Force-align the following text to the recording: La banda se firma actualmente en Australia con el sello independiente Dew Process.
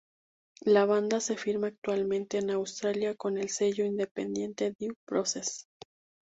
La 0.65 0.85
banda 0.85 1.19
se 1.19 1.37
firma 1.37 1.67
actualmente 1.67 2.39
en 2.39 2.49
Australia 2.49 3.13
con 3.13 3.37
el 3.37 3.49
sello 3.49 3.85
independiente 3.85 4.73
Dew 4.79 4.95
Process. 5.05 5.67